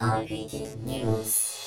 [0.00, 1.58] RBD News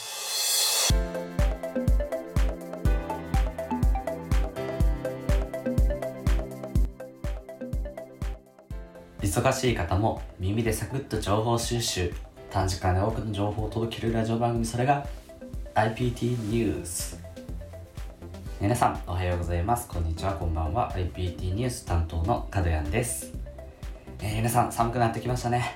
[9.20, 12.14] 忙しい方も耳でサクッと情報収集
[12.50, 15.06] 短時間で多くの情報を届けるラジオ番組それが
[15.76, 17.20] IPT ニュース
[18.62, 19.88] 皆さんおはようございます。
[19.88, 20.36] こんにちは。
[20.36, 20.92] こんばんは。
[20.92, 23.34] IPT ニュース担当のカドヤンです、
[24.20, 25.76] えー皆さん寒くなってきましたね。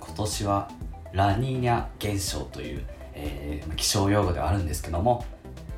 [0.00, 0.68] 今年は
[1.12, 5.24] ラニーニャ現象という、えー気象用語ではあるんですけども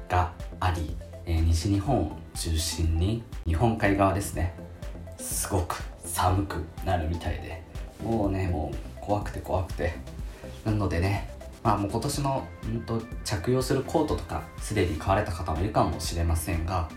[0.09, 4.55] があり、えー西日本を中心に日本海側ですね。
[5.19, 7.62] すごく寒くなるみたいで
[8.03, 9.95] もうねもう怖くて怖くて。
[10.65, 11.29] なのでね
[11.62, 16.89] まあもう今年のうんと着用するコートとかすでに買われた方もいるかもしれませんが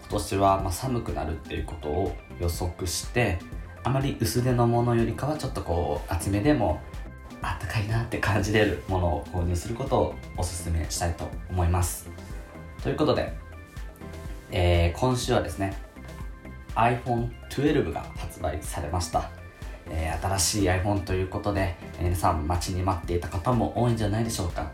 [0.00, 3.38] 今年はま寒くなるっていうことを予測して
[3.82, 6.80] あまり薄手のものよりかはちょっとこう厚めでも
[7.42, 12.10] あったかいなって感じれるものを購入することをおすすめしたいと思います。
[12.82, 13.32] ということで、
[14.50, 15.76] えー今週はですね
[16.74, 19.30] iPhone12 が発売されました、
[19.88, 24.70] えー新しい iPhone ということで、え皆さん待ちに待っていた方も多いんじゃないでしょうか。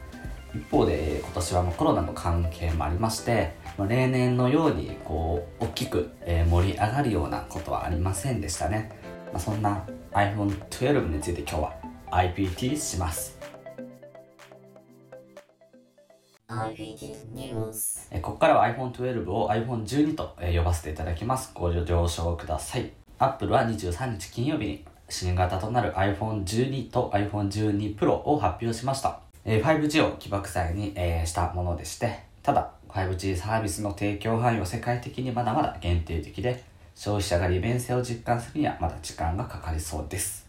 [0.54, 8.90] 一方で今年はもうコロナの関係もありまして、ま例年のようにこう大きく、え盛り上がるようなことはありませんでしたね、
[9.32, 11.85] まあ、そんな iPhone12 について今日は
[12.16, 13.38] IPT します
[18.22, 21.50] ここからは iPhone12 を iPhone12 と、えー呼ばせていただきます。
[21.54, 22.90] ご了承ください。
[23.18, 29.20] Apple は23日金曜日に新型となる iPhone12 と iPhone12 Pro を発表しました。
[29.44, 40.45] えー 5G を起爆剤に、えーしたものでして、ただ 5G サービスの提供範囲は世界的にまだまだ限定的で、消費者が利便性を実感するにはまだ時間がかかりそうです。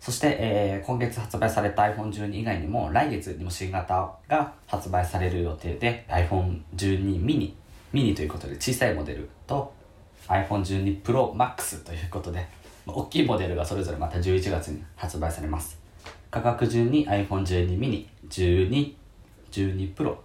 [0.00, 7.52] そして、えー今月発売された iPhone12 以外にも来月にも新型が発売される予定で iPhone12 mini
[7.92, 9.72] mini ということで小さいモデルと
[10.28, 12.46] iPhone12 Pro Max ということで
[12.86, 15.78] 大きいモデルがそれぞれまた11月に発売されます。
[16.30, 18.94] 価格順に iPhone12 mini 12
[19.50, 20.16] 12 Pro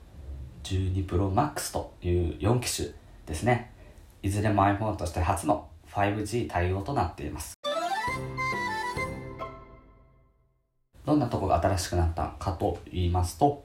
[0.64, 2.90] 12 Pro Max という4機種
[3.26, 3.72] ですね。
[4.22, 7.53] いずれも iPhone として初の 5G 対応となっています。
[11.14, 13.64] どんなとこが新しくなったかと言いますと、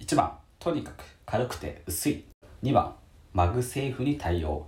[0.00, 2.24] 1番、とにかく軽くて薄い。
[2.62, 2.94] 2番、
[3.34, 4.66] MagSafe に対応。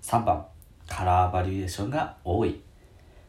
[0.00, 0.46] 3番、
[0.86, 2.60] カラーバリエーションが多い。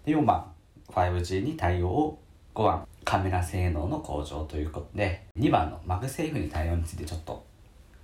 [0.05, 0.45] で4番、
[0.89, 2.19] 5G に対応。
[2.53, 7.43] 5番、カメラ性能の向上ということで、2番の MagSafe に対応についてちょっと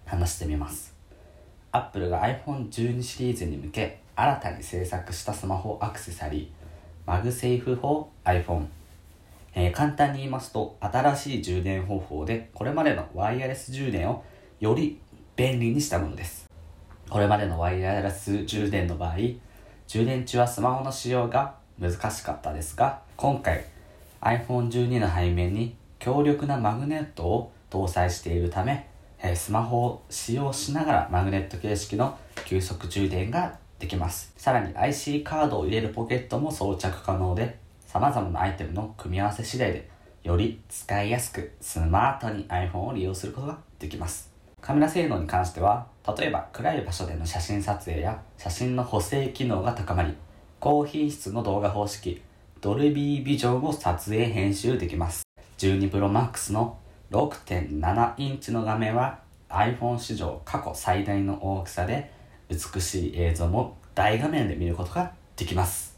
[0.08, 0.96] 話してみます。
[1.72, 8.66] Apple が iPhone12 シリーズに向け新たに制作したスマホアクセサリー MagSafe for iPhone
[9.56, 14.24] えー簡単に言いますと、新しい充電方法で、これまでのワイヤレス充電を
[14.60, 15.00] より
[15.36, 16.50] 便利にしたものです。
[17.10, 19.18] これまでのワイヤレス充電の場合、
[19.88, 23.66] 充電中はスマホの使用が難しかったですが、今回
[24.22, 28.88] iPhone12 の背面に強力なマグネットを搭載しているため、
[29.22, 34.34] えスマホを使用しながらマグネット形式の急速充電ができます。
[34.38, 37.60] さらに IC カードを入れるポケットも装着可能で、
[37.94, 39.88] 様々なアイテムの組み合わせ次第で、
[40.24, 44.34] より使いやすくスマートに iPhone を利用することができます。
[44.62, 45.86] カメラ性能に関しては、
[46.18, 50.16] 例えば暗い場所での写真撮影や写真の補正機能が高まり、
[50.60, 52.20] 高品質の動画方式、
[52.62, 55.22] ドルビービジョンを撮影編集できます。
[55.60, 56.80] 12 Pro Max の
[57.12, 62.12] 6.7インチの画面は iPhone 史上過去最大の大きさで
[62.50, 65.93] 美しい映像も大画面で見ることができます。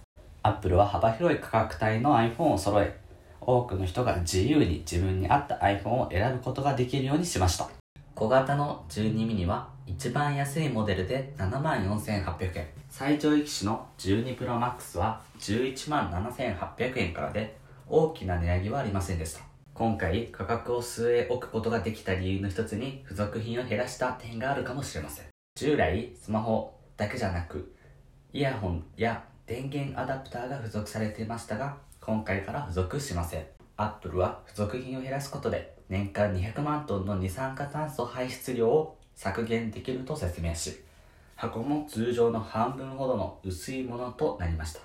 [0.46, 2.96] Apple は幅広い価格帯の iPhone を揃え、
[3.42, 7.68] 多くの人が自由に自分に合った iPhone を選ぶことができるようにしました。
[8.14, 12.68] 小型の12ミニは一番安いモデルで74,800円。
[12.90, 17.58] 最上位機種の12 Pro Max は11万7800円からで
[17.90, 19.42] 大きな値上げはありませんでした。
[19.74, 25.26] 今回価格を据え置くことができた理由の一つに付属品を減らした点があるかもしれません。
[25.56, 27.74] 従来スマホだけじゃなく
[28.32, 33.46] イヤホンや電源アダプターが付属されていましたが、今回から付属しません。
[33.78, 40.84] Apple は付属品を減らすことで、年間200万トンの二酸化炭素排出量を削減できると説明し、
[41.36, 44.80] 箱も通常の半分ほどの薄いものとなりました。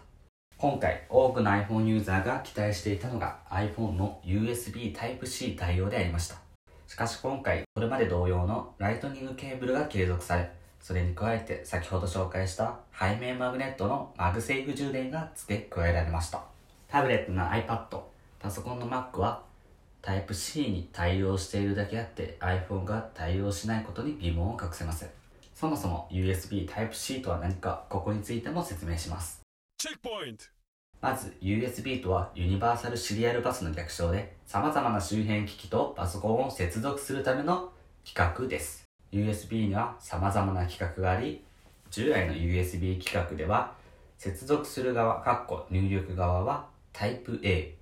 [0.59, 6.37] 今回、多くの iPhone ユーザーが期待していたのが iPhone の USB Type-C 対応でありました。
[6.87, 16.43] しかし今回、これまで同様のライトニングケーブルが継続され、それに加えて先ほど紹介した背面マグネットの MagSafe 充電が付け加えられました。
[16.89, 18.01] タブレットの iPad、
[18.41, 19.43] パソコンの Mac は
[20.03, 25.11] Type-C に対応しているだけあって iPhone が対応しないことに疑問を隠せません
[25.55, 29.41] そもそも USB Type-C とは何かここについても説明します
[29.81, 30.51] Checkpoint!
[31.01, 37.71] まず USB とはユニバーサルシリアルバスの略称で様々な周辺機器とパソコンを接続するための
[38.05, 41.45] 規格です USB には様々な規格があり
[41.91, 43.75] 従来の USB 規格では
[44.19, 47.75] 接続する側括弧入力側は Type-A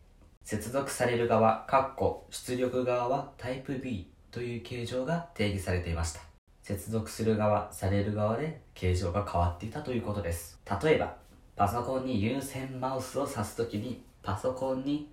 [0.44, 6.20] 接続される側括弧出力側は Type-B という形状が定義されていました。
[6.62, 10.60] 接続する側される側で形状が変わっていたということです。
[10.82, 11.16] 例えば
[11.56, 15.10] パソコンに有線マウスを挿すときにパソコンに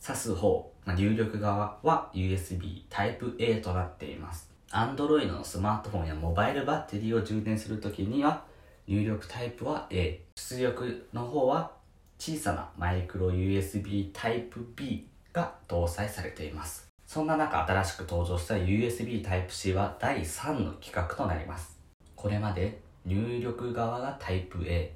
[0.00, 4.49] 挿す方、入力側は USB Type-A となっています。
[4.72, 8.44] Android のスマートフォンやモバイルバッテリーを充電するときには
[8.86, 11.72] 入力タイプは A 出力の方は
[12.20, 16.88] 小さなマイクロ USB Type-B が搭載されています。
[17.04, 21.76] そんな中新しく登場した USB Type-C は第3の規格となります。
[22.14, 24.92] これまで入力側が Type-A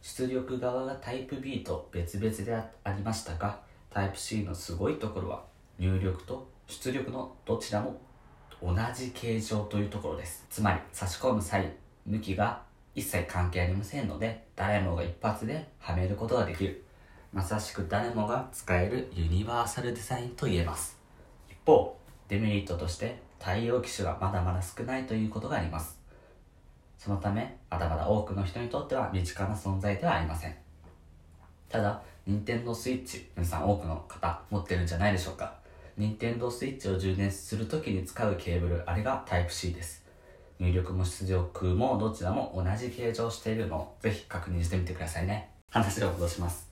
[0.00, 3.58] 出力側が Type-B と別々でありましたが
[3.92, 5.42] Type-C のすごいところは
[5.76, 8.00] 入力と出力のどちらも
[8.62, 10.46] 同じ形状というところです。
[10.50, 11.72] つまり差し込む際
[12.06, 12.62] 向きが
[12.94, 16.84] 一切関係ありませんので誰もが一発ではめることができる。
[17.32, 20.98] まさしく誰もが使えるユニバーサルデザインと言えます。
[21.48, 21.96] 一方
[22.26, 25.98] デメリットとして対応機種がまだまだ少ないということがあります。
[26.98, 30.56] そのためまだまだ多くの人にとっては身近な存在ではありません。
[31.68, 35.54] ただ任天堂 switch 皆さん多くの方持ってるんじゃないでしょうか。
[35.98, 40.06] 任天堂 switch を充電するときに使うケーブルあれが Type-C です。
[40.60, 45.50] 入力も出力もどちらも同じ形状しているのをぜひ確認してみてくださいね。
[45.70, 46.70] 話を戻します。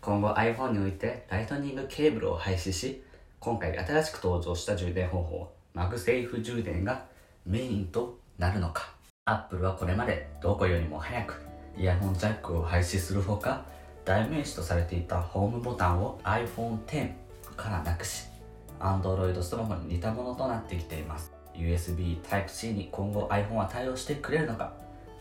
[0.00, 3.02] 今後 iPhone において Lightning ケーブルを廃止し
[3.40, 7.06] 今回新しく登場した充電方法 MagSafe 充電が
[7.44, 8.94] メインとなるのか。
[9.24, 11.42] Apple はこれまでどこよりも早く
[11.76, 13.64] イヤホンジャックを廃止するほか
[14.04, 17.12] 代名詞とされていたホームボタンを iPhone X
[17.56, 18.31] からなくし
[18.82, 21.32] Android スマホに似たものとなってきています。
[21.54, 24.72] USB Type-C に今後 iPhone は対応してくれるのか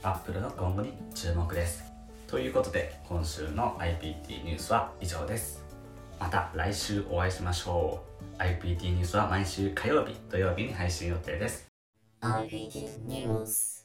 [0.01, 1.83] Apple の今後に注目です。
[2.27, 5.63] ということで今週の IPT ニュースは以上です。
[6.19, 8.03] また来週お会いしましょ
[8.39, 8.41] う。
[8.41, 11.67] IPT ニュースは毎週火曜日土曜日に配信予定です。
[12.21, 13.80] RPT News